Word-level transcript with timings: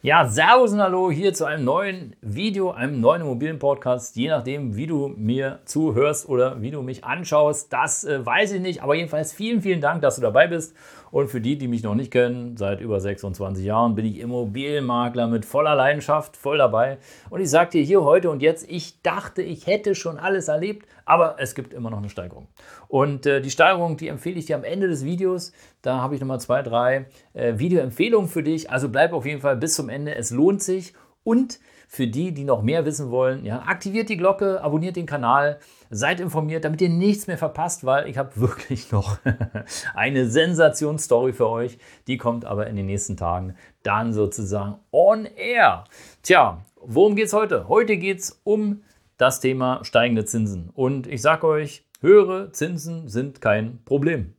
Ja, 0.00 0.28
Servus 0.28 0.72
und 0.72 0.80
Hallo 0.80 1.10
hier 1.10 1.34
zu 1.34 1.44
einem 1.44 1.64
neuen 1.64 2.14
Video, 2.20 2.70
einem 2.70 3.00
neuen 3.00 3.22
Immobilienpodcast. 3.22 4.14
Je 4.14 4.28
nachdem, 4.28 4.76
wie 4.76 4.86
du 4.86 5.08
mir 5.08 5.58
zuhörst 5.64 6.28
oder 6.28 6.62
wie 6.62 6.70
du 6.70 6.82
mich 6.82 7.02
anschaust, 7.02 7.72
das 7.72 8.04
äh, 8.04 8.24
weiß 8.24 8.52
ich 8.52 8.60
nicht. 8.60 8.80
Aber 8.80 8.94
jedenfalls 8.94 9.32
vielen, 9.32 9.60
vielen 9.60 9.80
Dank, 9.80 10.00
dass 10.02 10.14
du 10.14 10.22
dabei 10.22 10.46
bist. 10.46 10.72
Und 11.10 11.28
für 11.28 11.40
die, 11.40 11.56
die 11.56 11.68
mich 11.68 11.82
noch 11.82 11.94
nicht 11.94 12.12
kennen, 12.12 12.56
seit 12.56 12.80
über 12.80 13.00
26 13.00 13.64
Jahren 13.64 13.94
bin 13.94 14.04
ich 14.04 14.20
Immobilienmakler 14.20 15.26
mit 15.26 15.44
voller 15.44 15.74
Leidenschaft, 15.74 16.36
voll 16.36 16.58
dabei. 16.58 16.98
Und 17.30 17.40
ich 17.40 17.50
sage 17.50 17.70
dir 17.70 17.82
hier 17.82 18.04
heute 18.04 18.30
und 18.30 18.40
jetzt, 18.40 18.70
ich 18.70 19.02
dachte, 19.02 19.42
ich 19.42 19.66
hätte 19.66 19.94
schon 19.94 20.18
alles 20.18 20.48
erlebt, 20.48 20.86
aber 21.06 21.36
es 21.38 21.54
gibt 21.54 21.72
immer 21.72 21.90
noch 21.90 21.98
eine 21.98 22.10
Steigerung. 22.10 22.48
Und 22.86 23.24
äh, 23.26 23.40
die 23.40 23.50
Steigerung, 23.50 23.96
die 23.96 24.08
empfehle 24.08 24.38
ich 24.38 24.46
dir 24.46 24.56
am 24.56 24.64
Ende 24.64 24.88
des 24.88 25.04
Videos. 25.04 25.52
Da 25.80 26.02
habe 26.02 26.14
ich 26.14 26.20
nochmal 26.20 26.40
zwei, 26.40 26.62
drei 26.62 27.06
äh, 27.32 27.58
Videoempfehlungen 27.58 28.28
für 28.28 28.42
dich. 28.42 28.70
Also 28.70 28.90
bleib 28.90 29.12
auf 29.14 29.24
jeden 29.24 29.40
Fall 29.40 29.56
bis 29.56 29.74
zum 29.74 29.87
Ende. 29.88 30.14
Es 30.14 30.30
lohnt 30.30 30.62
sich. 30.62 30.94
Und 31.24 31.58
für 31.88 32.06
die, 32.06 32.32
die 32.32 32.44
noch 32.44 32.62
mehr 32.62 32.84
wissen 32.84 33.10
wollen, 33.10 33.46
ja, 33.46 33.62
aktiviert 33.62 34.10
die 34.10 34.18
Glocke, 34.18 34.62
abonniert 34.62 34.96
den 34.96 35.06
Kanal, 35.06 35.58
seid 35.90 36.20
informiert, 36.20 36.64
damit 36.64 36.82
ihr 36.82 36.90
nichts 36.90 37.26
mehr 37.26 37.38
verpasst, 37.38 37.84
weil 37.84 38.08
ich 38.08 38.18
habe 38.18 38.30
wirklich 38.36 38.92
noch 38.92 39.18
eine 39.94 40.28
Sensationsstory 40.28 41.32
für 41.32 41.48
euch. 41.48 41.78
Die 42.06 42.18
kommt 42.18 42.44
aber 42.44 42.66
in 42.66 42.76
den 42.76 42.86
nächsten 42.86 43.16
Tagen 43.16 43.56
dann 43.82 44.12
sozusagen 44.12 44.76
on 44.92 45.24
air. 45.24 45.84
Tja, 46.22 46.62
worum 46.82 47.16
geht 47.16 47.26
es 47.26 47.32
heute? 47.32 47.68
Heute 47.68 47.96
geht 47.96 48.20
es 48.20 48.40
um 48.44 48.82
das 49.16 49.40
Thema 49.40 49.80
steigende 49.82 50.26
Zinsen. 50.26 50.70
Und 50.74 51.06
ich 51.06 51.22
sage 51.22 51.46
euch, 51.46 51.84
höhere 52.00 52.52
Zinsen 52.52 53.08
sind 53.08 53.40
kein 53.40 53.82
Problem. 53.84 54.34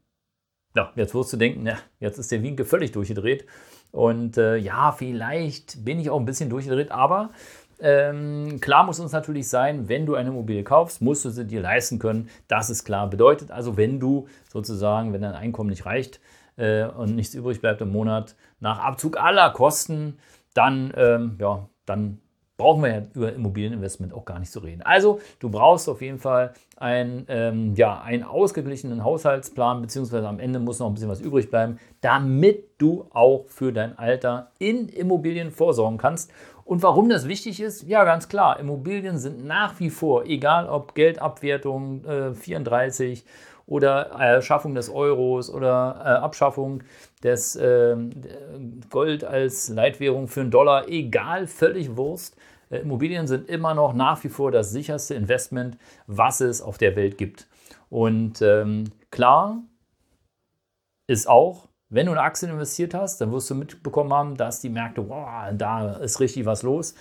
Ja, 0.75 0.92
jetzt 0.95 1.16
wirst 1.16 1.34
du 1.34 1.38
denken, 1.38 1.62
na, 1.64 1.78
jetzt 2.00 2.20
ist 2.20 2.31
der 2.31 2.44
Winke 2.44 2.66
völlig 2.66 2.92
durchgedreht. 2.92 3.45
Und 3.92 4.38
äh, 4.38 4.56
ja, 4.58 4.92
vielleicht 4.92 5.84
bin 5.84 6.00
ich 6.00 6.09
auch 6.09 6.20
ein 6.20 6.26
bisschen 6.26 6.50
durchgedreht, 6.50 6.92
aber 6.92 7.31
ähm, 7.80 8.59
klar 8.59 8.84
muss 8.84 9.00
uns 9.00 9.14
natürlich 9.14 9.48
sein, 9.48 9.88
wenn 9.88 10.06
du 10.06 10.16
eine 10.16 10.30
Immobilie 10.30 10.64
kaufst, 10.64 11.02
musst 11.02 11.26
du 11.26 11.30
sie 11.30 11.45
dir 11.45 11.61
leisten 11.61 11.98
können. 11.98 12.30
Das 12.48 12.70
ist 12.70 12.84
klar. 12.84 13.09
Bedeutet 13.09 13.52
also, 13.52 13.78
wenn 13.78 14.00
du 14.00 14.28
sozusagen, 14.52 15.14
wenn 15.14 15.22
dein 15.22 15.34
Einkommen 15.34 15.70
nicht 15.70 15.86
reicht 15.86 16.20
äh, 16.58 16.83
und 16.86 17.16
nichts 17.16 17.33
übrig 17.33 17.61
bleibt 17.61 17.81
im 17.81 17.92
Monat 17.92 18.36
nach 18.59 18.80
Abzug 18.80 19.17
aller 19.17 19.50
Kosten, 19.52 20.20
dann, 20.54 20.94
ähm, 20.98 21.38
ja, 21.39 21.70
dann 21.86 22.20
brauchen 22.59 22.83
wir 22.83 22.89
ja 22.89 23.02
über 23.15 23.33
Immobilieninvestment 23.33 24.13
auch 24.13 24.25
gar 24.25 24.38
nicht 24.38 24.52
zu 24.52 24.59
reden. 24.59 24.81
Also 24.83 25.19
du 25.39 25.49
brauchst 25.49 25.89
auf 25.89 26.02
jeden 26.02 26.19
Fall 26.19 26.53
ein, 26.75 27.25
ähm, 27.29 27.73
ja, 27.75 28.02
einen 28.02 28.23
ausgeglichenen 28.23 29.03
Haushaltsplan, 29.03 29.81
beziehungsweise 29.81 30.27
am 30.27 30.39
Ende 30.39 30.59
muss 30.59 30.77
noch 30.77 30.87
ein 30.87 30.93
bisschen 30.93 31.09
was 31.09 31.21
übrig 31.21 31.49
bleiben, 31.49 31.80
damit 32.02 32.65
du 32.77 33.05
auch 33.11 33.45
für 33.47 33.71
dein 33.71 33.97
Alter 33.97 34.52
in 34.59 34.89
Immobilien 34.89 35.52
vorsorgen 35.52 35.97
kannst. 35.97 36.31
Und 36.70 36.84
warum 36.84 37.09
das 37.09 37.28
wichtig 37.28 37.62
ist? 37.62 37.88
Ja, 37.88 38.03
ganz 38.03 38.30
klar, 38.30 38.59
Immobilien 38.59 39.17
sind 39.17 39.44
nach 39.44 39.80
wie 39.80 39.89
vor, 39.89 40.25
egal 40.25 40.70
ob 40.70 40.94
Geldabwertung 40.94 42.06
äh, 42.06 42.36
34 42.36 43.26
oder 43.66 44.11
Erschaffung 44.11 44.76
des 44.76 44.88
Euros 44.88 45.52
oder 45.52 45.99
äh, 45.99 46.10
Abschaffung 46.23 46.83
des 47.23 47.55
äh, 47.55 47.95
Gold 48.92 49.23
als 49.23 49.70
Leitwährung 49.70 50.27
für 50.27 50.42
einen 50.42 50.52
Dollar, 50.52 50.88
egal, 50.88 51.48
völlig 51.48 51.98
Wurst. 51.98 52.38
Äh, 52.70 52.82
Immobilien 52.82 53.26
sind 53.26 53.49
immer 53.49 53.73
noch 53.73 53.95
nach 53.95 54.23
wie 54.23 54.30
vor 54.30 54.52
das 54.52 54.70
sicherste 54.70 55.16
Investment, 55.16 55.76
was 56.05 56.39
es 56.39 56.61
auf 56.61 56.77
der 56.77 56.95
Welt 56.95 57.17
gibt. 57.17 57.48
Und 57.89 58.43
ähm, 58.43 58.92
klar 59.10 59.58
ist 61.08 61.27
auch, 61.27 61.68
wenn 61.89 62.05
du 62.05 62.11
in 62.11 62.17
Aktien 62.17 62.52
investiert 62.52 62.94
hast, 62.94 63.20
dann 63.20 63.32
wirst 63.32 63.50
du 63.50 63.55
mitbekommen 63.55 64.14
haben, 64.14 64.38
dass 64.38 64.61
die 64.61 64.70
Märkte, 64.70 65.08
wow, 65.10 65.52
da 65.54 65.94
ist 65.94 66.20
richtig 66.20 66.45
was 66.45 66.64
los. 66.64 66.94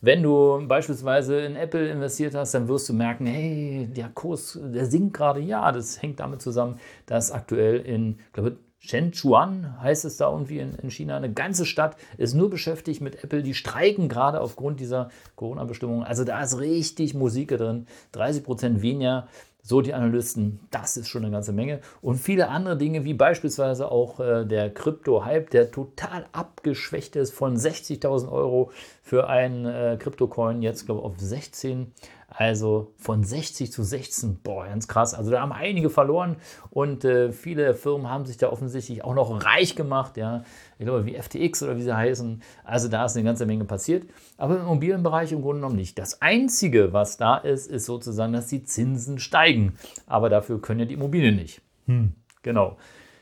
Wenn 0.00 0.22
du 0.22 0.66
beispielsweise 0.68 1.40
in 1.40 1.56
Apple 1.56 1.88
investiert 1.88 2.34
hast, 2.34 2.52
dann 2.54 2.68
wirst 2.68 2.88
du 2.88 2.92
merken, 2.92 3.26
hey, 3.26 3.88
der 3.90 4.08
Kurs, 4.10 4.58
der 4.62 4.86
sinkt 4.86 5.14
gerade. 5.14 5.40
Ja, 5.40 5.72
das 5.72 6.00
hängt 6.00 6.20
damit 6.20 6.42
zusammen, 6.42 6.78
dass 7.06 7.32
aktuell 7.32 7.80
in, 7.80 8.18
glaube 8.32 8.58
Shenzhuan 8.78 9.80
heißt 9.80 10.04
es 10.04 10.16
da 10.18 10.30
irgendwie 10.30 10.60
in, 10.60 10.74
in, 10.76 10.90
China, 10.90 11.16
eine 11.16 11.32
ganze 11.32 11.66
Stadt 11.66 11.96
ist 12.18 12.34
nur 12.34 12.50
beschäftigt 12.50 13.00
mit 13.00 13.24
Apple. 13.24 13.42
Die 13.42 13.54
streiken 13.54 14.08
gerade 14.08 14.40
aufgrund 14.40 14.78
dieser 14.78 15.10
Corona-Bestimmungen. 15.34 16.04
Also 16.04 16.22
da 16.22 16.40
ist 16.40 16.60
richtig 16.60 17.14
Musik 17.14 17.48
drin. 17.48 17.86
30 18.12 18.44
Prozent 18.44 18.82
weniger 18.82 19.26
so 19.66 19.80
die 19.80 19.94
Analysten, 19.94 20.60
das 20.70 20.96
ist 20.96 21.08
schon 21.08 21.24
eine 21.24 21.32
ganze 21.32 21.52
Menge. 21.52 21.80
Und 22.00 22.18
viele 22.18 22.48
andere 22.48 22.76
Dinge, 22.76 23.04
wie 23.04 23.14
beispielsweise 23.14 23.90
auch 23.90 24.20
äh, 24.20 24.44
der 24.44 24.72
Krypto-Hype, 24.72 25.50
der 25.50 25.72
total 25.72 26.26
abgeschwächt 26.30 27.16
ist 27.16 27.32
von 27.32 27.56
60.000 27.56 28.30
Euro 28.30 28.70
für 29.02 29.28
einen 29.28 29.66
äh, 29.66 29.96
Krypto-Coin, 29.98 30.62
jetzt 30.62 30.86
glaube 30.86 31.00
ich 31.00 31.06
auf 31.06 31.18
16. 31.18 31.92
Also 32.38 32.92
von 32.98 33.24
60 33.24 33.72
zu 33.72 33.82
16, 33.82 34.40
boah, 34.42 34.66
ganz 34.66 34.86
krass. 34.88 35.14
Also 35.14 35.30
da 35.30 35.40
haben 35.40 35.52
einige 35.52 35.88
verloren 35.88 36.36
und 36.68 37.02
äh, 37.06 37.32
viele 37.32 37.74
Firmen 37.74 38.10
haben 38.10 38.26
sich 38.26 38.36
da 38.36 38.50
offensichtlich 38.50 39.02
auch 39.02 39.14
noch 39.14 39.42
reich 39.42 39.74
gemacht, 39.74 40.18
ja. 40.18 40.44
Ich 40.78 40.84
glaube, 40.84 41.06
wie 41.06 41.14
FTX 41.14 41.62
oder 41.62 41.76
wie 41.76 41.82
sie 41.82 41.96
heißen. 41.96 42.42
Also 42.62 42.88
da 42.88 43.06
ist 43.06 43.16
eine 43.16 43.24
ganze 43.24 43.46
Menge 43.46 43.64
passiert. 43.64 44.04
Aber 44.36 44.56
im 44.56 44.62
Immobilienbereich 44.62 45.32
im 45.32 45.40
Grunde 45.40 45.60
genommen 45.60 45.76
nicht. 45.76 45.98
Das 45.98 46.20
Einzige, 46.20 46.92
was 46.92 47.16
da 47.16 47.38
ist, 47.38 47.70
ist 47.70 47.86
sozusagen, 47.86 48.34
dass 48.34 48.48
die 48.48 48.64
Zinsen 48.64 49.18
steigen. 49.18 49.78
Aber 50.06 50.28
dafür 50.28 50.60
können 50.60 50.80
ja 50.80 50.86
die 50.86 50.94
Immobilien 50.94 51.36
nicht. 51.36 51.62
Hm. 51.86 52.12
Genau. 52.42 52.76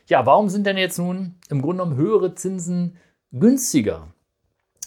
Ja, 0.08 0.26
warum 0.26 0.48
sind 0.48 0.66
denn 0.66 0.76
jetzt 0.76 0.98
nun 0.98 1.36
im 1.50 1.62
Grunde 1.62 1.84
genommen 1.84 1.96
höhere 1.96 2.34
Zinsen 2.34 2.96
günstiger? 3.30 4.08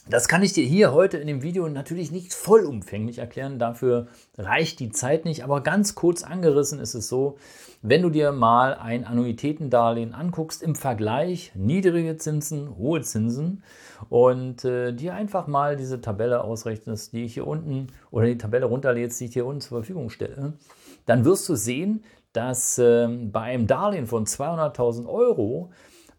Das 0.10 0.30
kann 0.30 0.42
ich 0.42 0.54
dir 0.54 0.66
hier 0.66 0.94
heute 0.94 1.18
in 1.18 1.28
dem 1.28 1.42
Video 1.42 1.68
natürlich 1.68 2.14
nicht 2.14 2.34
vollumfänglich 2.34 3.18
erklären, 3.18 3.60
dafür 3.60 4.08
reicht 4.38 4.80
die 4.80 4.90
Zeit 4.90 5.26
nicht, 5.26 5.44
aber 5.44 5.62
ganz 5.62 5.96
kurz 5.96 6.24
angerissen 6.24 6.80
ist 6.80 6.94
es 6.94 7.10
so, 7.10 7.36
wenn 7.82 8.04
du 8.04 8.10
dir 8.10 8.32
mal 8.32 8.74
ein 8.76 9.04
Annuitätendarlehen 9.04 10.14
anguckst, 10.14 10.64
im 10.64 10.76
Vergleich 10.76 11.52
niedrige 11.56 12.16
Zinsen, 12.16 12.78
hohe 12.78 13.02
Zinsen 13.02 13.64
und 14.08 14.64
äh, 14.64 14.94
dir 14.94 15.14
einfach 15.14 15.48
mal 15.48 15.76
diese 15.76 16.00
Tabelle 16.00 16.42
ausrechnest, 16.42 17.12
die 17.12 17.26
ich 17.26 17.34
hier 17.34 17.46
unten 17.46 17.88
oder 18.10 18.28
die 18.28 18.38
Tabelle 18.38 18.68
runterlädst, 18.68 19.20
die 19.20 19.26
ich 19.26 19.34
hier 19.34 19.46
unten 19.46 19.60
zur 19.60 19.80
Verfügung 19.80 20.10
stelle, 20.10 20.54
dann 21.06 21.26
wirst 21.26 21.50
du 21.50 21.56
sehen, 21.56 22.06
dass 22.32 22.78
äh, 22.78 23.08
bei 23.10 23.42
einem 23.42 23.68
Darlehen 23.68 24.08
von 24.08 24.26
200.000 24.26 25.06
Euro 25.06 25.70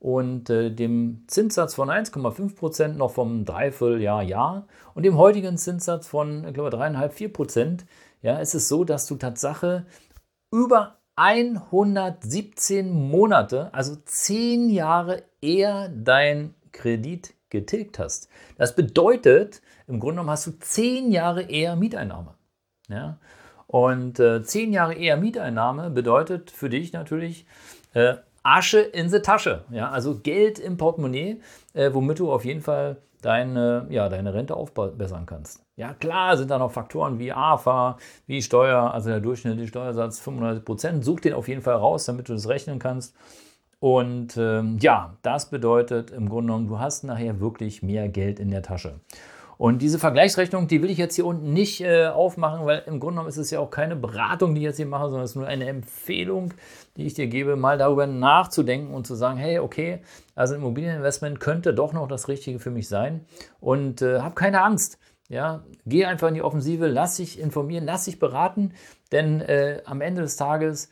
und 0.00 0.48
äh, 0.50 0.70
dem 0.70 1.24
Zinssatz 1.26 1.74
von 1.74 1.90
1,5 1.90 2.54
Prozent 2.54 2.96
noch 2.98 3.10
vom 3.12 3.44
Dreivierteljahr 3.44 4.22
Jahr 4.22 4.66
und 4.94 5.02
dem 5.02 5.16
heutigen 5.16 5.56
Zinssatz 5.56 6.06
von, 6.06 6.46
ich 6.46 6.54
glaube, 6.54 6.76
3,5, 6.76 7.10
4 7.10 7.32
Prozent, 7.32 7.86
ja, 8.22 8.38
ist 8.38 8.54
es 8.54 8.68
so, 8.68 8.84
dass 8.84 9.06
du 9.06 9.16
Tatsache 9.16 9.86
über 10.52 10.98
117 11.16 12.92
Monate, 12.92 13.74
also 13.74 13.96
10 14.04 14.70
Jahre 14.70 15.24
eher 15.40 15.88
dein 15.88 16.54
Kredit 16.70 17.34
getilgt 17.50 17.98
hast. 17.98 18.28
Das 18.56 18.76
bedeutet, 18.76 19.62
im 19.88 19.98
Grunde 19.98 20.14
genommen 20.14 20.30
hast 20.30 20.46
du 20.46 20.52
10 20.52 21.10
Jahre 21.10 21.42
eher 21.42 21.74
Mieteinnahme. 21.74 22.34
Ja? 22.88 23.18
Und 23.66 24.20
äh, 24.20 24.42
10 24.42 24.72
Jahre 24.72 24.94
eher 24.94 25.16
Mieteinnahme 25.16 25.90
bedeutet 25.90 26.50
für 26.50 26.68
dich 26.68 26.92
natürlich 26.92 27.46
äh, 27.94 28.14
Asche 28.56 28.80
in 28.80 29.10
die 29.10 29.20
Tasche. 29.20 29.64
Ja, 29.70 29.90
also 29.90 30.18
Geld 30.18 30.58
im 30.58 30.76
Portemonnaie, 30.76 31.40
äh, 31.74 31.90
womit 31.92 32.18
du 32.18 32.32
auf 32.32 32.44
jeden 32.44 32.60
Fall 32.60 32.96
deine, 33.22 33.86
ja, 33.90 34.08
deine 34.08 34.32
Rente 34.34 34.54
aufbessern 34.56 35.26
kannst. 35.26 35.64
Ja, 35.76 35.92
klar 35.94 36.36
sind 36.36 36.50
da 36.50 36.58
noch 36.58 36.70
Faktoren 36.70 37.18
wie 37.18 37.32
AFA, 37.32 37.98
wie 38.26 38.42
Steuer, 38.42 38.92
also 38.92 39.10
der 39.10 39.20
durchschnittliche 39.20 39.68
Steuersatz 39.68 40.20
95 40.20 40.64
Prozent. 40.64 41.04
Such 41.04 41.20
den 41.20 41.34
auf 41.34 41.48
jeden 41.48 41.62
Fall 41.62 41.76
raus, 41.76 42.04
damit 42.06 42.28
du 42.28 42.32
das 42.32 42.48
rechnen 42.48 42.78
kannst. 42.78 43.14
Und 43.80 44.36
ähm, 44.36 44.78
ja, 44.80 45.16
das 45.22 45.50
bedeutet 45.50 46.10
im 46.10 46.28
Grunde 46.28 46.52
genommen, 46.52 46.68
du 46.68 46.78
hast 46.80 47.04
nachher 47.04 47.40
wirklich 47.40 47.82
mehr 47.82 48.08
Geld 48.08 48.40
in 48.40 48.50
der 48.50 48.62
Tasche. 48.62 49.00
Und 49.58 49.82
diese 49.82 49.98
Vergleichsrechnung, 49.98 50.68
die 50.68 50.82
will 50.82 50.90
ich 50.90 50.98
jetzt 50.98 51.16
hier 51.16 51.26
unten 51.26 51.52
nicht 51.52 51.80
äh, 51.80 52.06
aufmachen, 52.06 52.64
weil 52.64 52.84
im 52.86 53.00
Grunde 53.00 53.14
genommen 53.14 53.28
ist 53.28 53.38
es 53.38 53.50
ja 53.50 53.58
auch 53.58 53.70
keine 53.70 53.96
Beratung, 53.96 54.54
die 54.54 54.60
ich 54.60 54.66
jetzt 54.66 54.76
hier 54.76 54.86
mache, 54.86 55.06
sondern 55.06 55.24
es 55.24 55.30
ist 55.30 55.36
nur 55.36 55.48
eine 55.48 55.66
Empfehlung, 55.66 56.54
die 56.96 57.04
ich 57.04 57.14
dir 57.14 57.26
gebe, 57.26 57.56
mal 57.56 57.76
darüber 57.76 58.06
nachzudenken 58.06 58.94
und 58.94 59.04
zu 59.04 59.16
sagen, 59.16 59.36
hey, 59.36 59.58
okay, 59.58 60.00
also 60.36 60.54
Immobilieninvestment 60.54 61.40
könnte 61.40 61.74
doch 61.74 61.92
noch 61.92 62.06
das 62.06 62.28
Richtige 62.28 62.60
für 62.60 62.70
mich 62.70 62.86
sein. 62.86 63.26
Und 63.58 64.00
äh, 64.00 64.20
hab 64.20 64.36
keine 64.36 64.62
Angst. 64.62 64.98
Ja, 65.28 65.64
geh 65.84 66.06
einfach 66.06 66.28
in 66.28 66.34
die 66.34 66.42
Offensive, 66.42 66.86
lass 66.86 67.16
dich 67.16 67.38
informieren, 67.38 67.84
lass 67.84 68.06
dich 68.06 68.18
beraten, 68.18 68.72
denn 69.12 69.42
äh, 69.42 69.82
am 69.84 70.00
Ende 70.00 70.22
des 70.22 70.36
Tages 70.36 70.88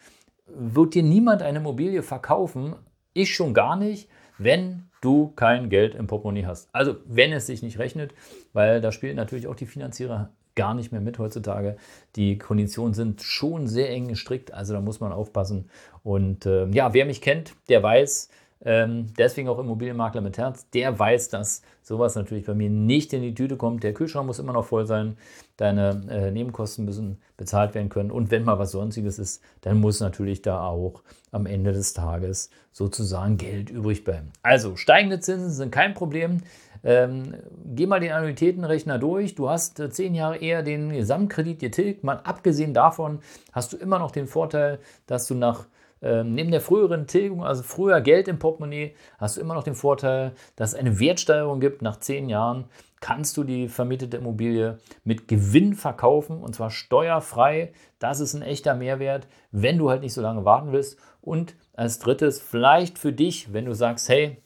wird 0.46 0.94
dir 0.94 1.02
niemand 1.02 1.40
eine 1.40 1.58
Immobilie 1.58 2.02
verkaufen, 2.02 2.74
ich 3.14 3.34
schon 3.34 3.54
gar 3.54 3.76
nicht, 3.76 4.10
wenn 4.36 4.90
du 5.06 5.32
kein 5.36 5.70
Geld 5.70 5.94
im 5.94 6.08
Portemonnaie 6.08 6.46
hast. 6.46 6.68
Also 6.72 6.96
wenn 7.06 7.32
es 7.32 7.46
sich 7.46 7.62
nicht 7.62 7.78
rechnet, 7.78 8.12
weil 8.52 8.80
da 8.80 8.90
spielt 8.90 9.16
natürlich 9.16 9.46
auch 9.46 9.54
die 9.54 9.66
Finanzierer 9.66 10.30
gar 10.56 10.74
nicht 10.74 10.90
mehr 10.90 11.00
mit 11.00 11.18
heutzutage. 11.18 11.76
Die 12.16 12.38
Konditionen 12.38 12.94
sind 12.94 13.22
schon 13.22 13.68
sehr 13.68 13.90
eng 13.90 14.08
gestrickt, 14.08 14.52
also 14.52 14.72
da 14.72 14.80
muss 14.80 15.00
man 15.00 15.12
aufpassen. 15.12 15.70
Und 16.02 16.46
äh, 16.46 16.66
ja, 16.70 16.92
wer 16.94 17.04
mich 17.04 17.20
kennt, 17.20 17.54
der 17.68 17.82
weiß, 17.82 18.30
ähm, 18.64 19.12
deswegen 19.18 19.48
auch 19.48 19.58
Immobilienmakler 19.58 20.20
mit 20.20 20.38
Herz, 20.38 20.68
der 20.70 20.98
weiß, 20.98 21.28
dass 21.28 21.62
sowas 21.82 22.14
natürlich 22.14 22.46
bei 22.46 22.54
mir 22.54 22.70
nicht 22.70 23.12
in 23.12 23.22
die 23.22 23.34
Tüte 23.34 23.56
kommt. 23.56 23.82
Der 23.82 23.92
Kühlschrank 23.92 24.26
muss 24.26 24.38
immer 24.38 24.52
noch 24.52 24.64
voll 24.64 24.86
sein, 24.86 25.16
deine 25.56 26.02
äh, 26.10 26.30
Nebenkosten 26.30 26.84
müssen 26.84 27.18
bezahlt 27.36 27.74
werden 27.74 27.88
können 27.90 28.10
und 28.10 28.30
wenn 28.30 28.44
mal 28.44 28.58
was 28.58 28.72
Sonstiges 28.72 29.18
ist, 29.18 29.42
dann 29.60 29.78
muss 29.78 30.00
natürlich 30.00 30.42
da 30.42 30.66
auch 30.66 31.02
am 31.32 31.46
Ende 31.46 31.72
des 31.72 31.92
Tages 31.92 32.50
sozusagen 32.72 33.36
Geld 33.36 33.70
übrig 33.70 34.04
bleiben. 34.04 34.32
Also 34.42 34.76
steigende 34.76 35.20
Zinsen 35.20 35.50
sind 35.50 35.70
kein 35.70 35.94
Problem. 35.94 36.40
Ähm, 36.82 37.34
geh 37.74 37.86
mal 37.86 38.00
den 38.00 38.12
Annuitätenrechner 38.12 38.98
durch. 38.98 39.34
Du 39.34 39.50
hast 39.50 39.80
äh, 39.80 39.90
zehn 39.90 40.14
Jahre 40.14 40.36
eher 40.36 40.62
den 40.62 40.90
Gesamtkredit 40.90 41.58
getilgt. 41.58 42.04
Mal 42.04 42.20
abgesehen 42.24 42.74
davon 42.74 43.18
hast 43.52 43.72
du 43.72 43.76
immer 43.76 43.98
noch 43.98 44.12
den 44.12 44.26
Vorteil, 44.26 44.78
dass 45.06 45.26
du 45.26 45.34
nach 45.34 45.66
ähm, 46.02 46.34
neben 46.34 46.50
der 46.50 46.60
früheren 46.60 47.06
Tilgung, 47.06 47.44
also 47.44 47.62
früher 47.62 48.00
Geld 48.00 48.28
im 48.28 48.38
Portemonnaie, 48.38 48.94
hast 49.18 49.36
du 49.36 49.40
immer 49.40 49.54
noch 49.54 49.64
den 49.64 49.74
Vorteil, 49.74 50.32
dass 50.54 50.72
es 50.72 50.78
eine 50.78 51.00
Wertsteigerung 51.00 51.60
gibt. 51.60 51.82
Nach 51.82 51.98
zehn 51.98 52.28
Jahren 52.28 52.66
kannst 53.00 53.36
du 53.36 53.44
die 53.44 53.68
vermietete 53.68 54.16
Immobilie 54.16 54.78
mit 55.04 55.28
Gewinn 55.28 55.74
verkaufen 55.74 56.42
und 56.42 56.54
zwar 56.54 56.70
steuerfrei. 56.70 57.72
Das 57.98 58.20
ist 58.20 58.34
ein 58.34 58.42
echter 58.42 58.74
Mehrwert, 58.74 59.26
wenn 59.52 59.78
du 59.78 59.90
halt 59.90 60.02
nicht 60.02 60.14
so 60.14 60.20
lange 60.20 60.44
warten 60.44 60.72
willst. 60.72 60.98
Und 61.20 61.56
als 61.72 61.98
drittes, 61.98 62.40
vielleicht 62.40 62.98
für 62.98 63.12
dich, 63.12 63.52
wenn 63.52 63.64
du 63.64 63.74
sagst, 63.74 64.08
hey, 64.08 64.42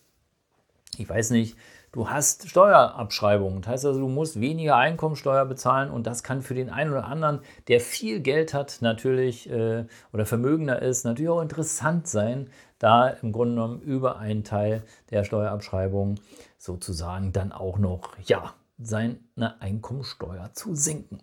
ich 0.99 1.09
weiß 1.09 1.31
nicht, 1.31 1.57
du 1.93 2.09
hast 2.09 2.49
Steuerabschreibungen. 2.49 3.63
Das 3.63 3.71
heißt 3.71 3.87
also, 3.87 4.01
du 4.01 4.09
musst 4.09 4.41
weniger 4.41 4.77
Einkommensteuer 4.77 5.45
bezahlen 5.45 5.91
und 5.91 6.07
das 6.07 6.23
kann 6.23 6.43
für 6.43 6.55
den 6.55 6.71
einen 6.71 6.91
oder 6.93 7.05
anderen, 7.05 7.41
der 7.69 7.81
viel 7.81 8.21
Geld 8.21 8.55
hat, 8.55 8.79
natürlich 8.81 9.51
äh, 9.51 9.85
oder 10.13 10.27
vermögender 10.27 10.83
ist, 10.83 11.05
natürlich 11.05 11.31
auch 11.31 11.43
interessant 11.43 12.07
sein, 12.07 12.51
da 12.79 13.09
im 13.09 13.33
Grunde 13.33 13.55
genommen 13.55 13.81
über 13.81 14.19
einen 14.19 14.45
Teil 14.45 14.83
der 15.11 15.25
Steuerabschreibung 15.25 16.17
sozusagen 16.59 17.33
dann 17.33 17.53
auch 17.53 17.79
noch, 17.79 18.17
ja, 18.25 18.55
seine 18.79 19.19
Einkommensteuer 19.61 20.51
zu 20.55 20.75
senken. 20.75 21.21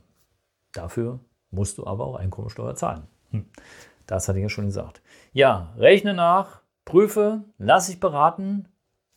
Dafür 0.74 1.20
musst 1.50 1.78
du 1.78 1.88
aber 1.88 2.06
auch 2.06 2.16
Einkommensteuer 2.16 2.76
zahlen. 2.76 3.08
Hm. 3.32 3.46
Das 4.06 4.28
hatte 4.28 4.40
ich 4.40 4.44
ja 4.44 4.50
schon 4.50 4.68
gesagt. 4.68 5.02
Ja, 5.34 5.74
rechne 5.78 6.14
nach, 6.14 6.62
prüfe, 6.86 7.44
lass 7.58 7.88
dich 7.88 8.00
beraten, 8.00 8.68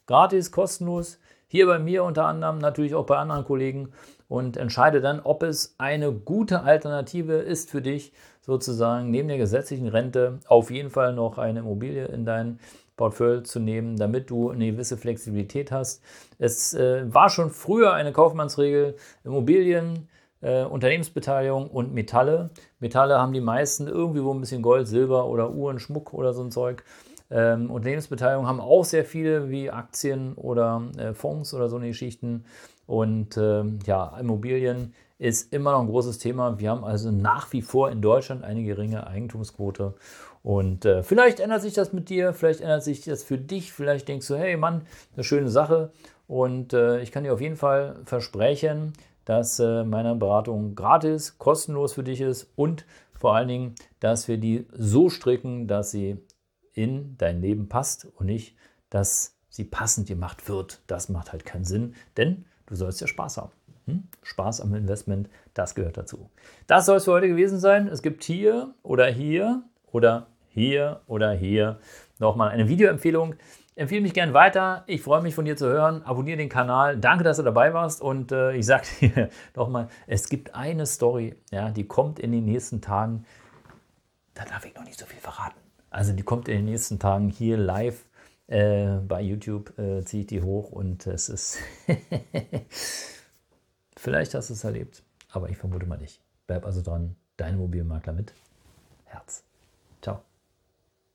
gratis, 0.06 0.50
kostenlos. 0.50 1.18
Hier 1.52 1.66
bei 1.66 1.80
mir 1.80 2.04
unter 2.04 2.26
anderem, 2.26 2.58
natürlich 2.58 2.94
auch 2.94 3.06
bei 3.06 3.16
anderen 3.16 3.44
Kollegen 3.44 3.88
und 4.28 4.56
entscheide 4.56 5.00
dann, 5.00 5.18
ob 5.18 5.42
es 5.42 5.74
eine 5.78 6.12
gute 6.12 6.62
Alternative 6.62 7.34
ist 7.34 7.70
für 7.70 7.82
dich, 7.82 8.12
sozusagen 8.40 9.10
neben 9.10 9.26
der 9.26 9.36
gesetzlichen 9.36 9.88
Rente 9.88 10.38
auf 10.46 10.70
jeden 10.70 10.90
Fall 10.90 11.12
noch 11.12 11.38
eine 11.38 11.58
Immobilie 11.58 12.04
in 12.04 12.24
dein 12.24 12.60
Portfolio 12.96 13.40
zu 13.40 13.58
nehmen, 13.58 13.96
damit 13.96 14.30
du 14.30 14.50
eine 14.50 14.70
gewisse 14.70 14.96
Flexibilität 14.96 15.72
hast. 15.72 16.04
Es 16.38 16.72
äh, 16.72 17.12
war 17.12 17.30
schon 17.30 17.50
früher 17.50 17.94
eine 17.94 18.12
Kaufmannsregel, 18.12 18.94
Immobilien, 19.24 20.08
äh, 20.42 20.62
Unternehmensbeteiligung 20.62 21.68
und 21.68 21.92
Metalle. 21.92 22.50
Metalle 22.78 23.18
haben 23.18 23.32
die 23.32 23.40
meisten 23.40 23.88
irgendwie 23.88 24.22
wo 24.22 24.32
ein 24.32 24.40
bisschen 24.40 24.62
Gold, 24.62 24.86
Silber 24.86 25.26
oder 25.26 25.50
Uhren, 25.50 25.80
Schmuck 25.80 26.14
oder 26.14 26.32
so 26.32 26.44
ein 26.44 26.52
Zeug. 26.52 26.84
Ähm, 27.30 27.70
Unternehmensbeteiligung 27.70 28.46
haben 28.46 28.60
auch 28.60 28.84
sehr 28.84 29.04
viele 29.04 29.50
wie 29.50 29.70
Aktien 29.70 30.34
oder 30.34 30.82
äh, 30.96 31.14
Fonds 31.14 31.54
oder 31.54 31.68
so 31.68 31.76
eine 31.76 31.88
Geschichten. 31.88 32.44
Und 32.86 33.36
ähm, 33.36 33.78
ja, 33.86 34.16
Immobilien 34.18 34.94
ist 35.18 35.52
immer 35.52 35.72
noch 35.72 35.80
ein 35.80 35.86
großes 35.86 36.18
Thema. 36.18 36.58
Wir 36.58 36.70
haben 36.70 36.82
also 36.82 37.10
nach 37.12 37.52
wie 37.52 37.62
vor 37.62 37.90
in 37.90 38.02
Deutschland 38.02 38.42
eine 38.42 38.64
geringe 38.64 39.06
Eigentumsquote. 39.06 39.94
Und 40.42 40.84
äh, 40.86 41.02
vielleicht 41.02 41.40
ändert 41.40 41.62
sich 41.62 41.74
das 41.74 41.92
mit 41.92 42.08
dir, 42.08 42.32
vielleicht 42.32 42.62
ändert 42.62 42.82
sich 42.82 43.02
das 43.02 43.22
für 43.22 43.38
dich. 43.38 43.72
Vielleicht 43.72 44.08
denkst 44.08 44.26
du, 44.26 44.36
hey 44.36 44.56
Mann, 44.56 44.82
eine 45.14 45.22
schöne 45.22 45.50
Sache. 45.50 45.92
Und 46.26 46.72
äh, 46.72 47.00
ich 47.00 47.12
kann 47.12 47.24
dir 47.24 47.34
auf 47.34 47.40
jeden 47.40 47.56
Fall 47.56 47.96
versprechen, 48.04 48.94
dass 49.24 49.60
äh, 49.60 49.84
meine 49.84 50.14
Beratung 50.14 50.74
gratis, 50.74 51.38
kostenlos 51.38 51.92
für 51.92 52.02
dich 52.02 52.20
ist 52.20 52.50
und 52.56 52.86
vor 53.18 53.34
allen 53.34 53.48
Dingen, 53.48 53.74
dass 54.00 54.28
wir 54.28 54.38
die 54.38 54.66
so 54.72 55.10
stricken, 55.10 55.68
dass 55.68 55.90
sie 55.90 56.16
in 56.72 57.16
dein 57.18 57.40
Leben 57.40 57.68
passt 57.68 58.06
und 58.16 58.26
nicht, 58.26 58.56
dass 58.88 59.36
sie 59.48 59.64
passend 59.64 60.08
gemacht 60.08 60.48
wird. 60.48 60.82
Das 60.86 61.08
macht 61.08 61.32
halt 61.32 61.44
keinen 61.44 61.64
Sinn, 61.64 61.94
denn 62.16 62.44
du 62.66 62.74
sollst 62.74 63.00
ja 63.00 63.06
Spaß 63.06 63.38
haben. 63.38 63.52
Hm? 63.86 64.04
Spaß 64.22 64.60
am 64.60 64.74
Investment, 64.74 65.28
das 65.54 65.74
gehört 65.74 65.96
dazu. 65.96 66.30
Das 66.66 66.86
soll 66.86 66.98
es 66.98 67.04
für 67.04 67.12
heute 67.12 67.28
gewesen 67.28 67.58
sein. 67.58 67.88
Es 67.88 68.02
gibt 68.02 68.24
hier 68.24 68.74
oder 68.82 69.06
hier 69.06 69.62
oder 69.90 70.28
hier 70.48 71.00
oder 71.06 71.32
hier 71.32 71.80
nochmal 72.18 72.50
eine 72.50 72.68
Videoempfehlung. 72.68 73.34
Empfehle 73.76 74.02
mich 74.02 74.12
gern 74.12 74.34
weiter. 74.34 74.84
Ich 74.86 75.02
freue 75.02 75.22
mich 75.22 75.34
von 75.34 75.44
dir 75.44 75.56
zu 75.56 75.66
hören. 75.66 76.02
Abonniere 76.02 76.36
den 76.36 76.48
Kanal. 76.48 76.98
Danke, 76.98 77.24
dass 77.24 77.38
du 77.38 77.42
dabei 77.42 77.72
warst. 77.72 78.02
Und 78.02 78.30
äh, 78.30 78.52
ich 78.52 78.66
sage 78.66 78.84
dir 79.00 79.30
nochmal, 79.56 79.88
es 80.06 80.28
gibt 80.28 80.54
eine 80.54 80.86
Story, 80.86 81.36
ja, 81.50 81.70
die 81.70 81.86
kommt 81.86 82.18
in 82.18 82.32
den 82.32 82.44
nächsten 82.44 82.80
Tagen. 82.80 83.24
Da 84.34 84.44
darf 84.44 84.66
ich 84.66 84.74
noch 84.74 84.84
nicht 84.84 84.98
so 84.98 85.06
viel 85.06 85.20
verraten. 85.20 85.58
Also 85.90 86.12
die 86.12 86.22
kommt 86.22 86.48
in 86.48 86.56
den 86.56 86.64
nächsten 86.66 86.98
Tagen 86.98 87.28
hier 87.28 87.56
live 87.56 88.06
äh, 88.46 88.96
bei 89.06 89.20
YouTube, 89.20 89.76
äh, 89.78 90.04
ziehe 90.04 90.22
ich 90.22 90.26
die 90.28 90.42
hoch 90.42 90.70
und 90.70 91.06
es 91.06 91.28
ist... 91.28 91.58
Vielleicht 93.96 94.34
hast 94.34 94.48
du 94.48 94.54
es 94.54 94.64
erlebt, 94.64 95.02
aber 95.28 95.50
ich 95.50 95.58
vermute 95.58 95.84
mal 95.84 95.98
nicht. 95.98 96.22
Bleib 96.46 96.64
also 96.64 96.80
dran, 96.80 97.16
dein 97.36 97.58
Mobilmakler 97.58 98.14
mit 98.14 98.32
Herz. 99.04 99.44
Ciao. 100.00 100.29